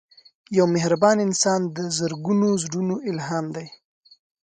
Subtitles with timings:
[0.57, 3.67] یو مهربان انسان د زرګونو زړونو الهام دی